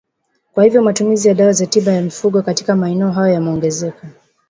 Kwa 0.53 0.63
hivyo 0.63 0.81
matumizi 0.83 1.27
ya 1.27 1.33
dawa 1.33 1.53
za 1.53 1.65
tiba 1.67 1.91
ya 1.91 2.01
mifugo 2.01 2.41
katika 2.41 2.75
maeneo 2.75 3.11
hayo 3.11 3.33
yameongezeka 3.33 4.07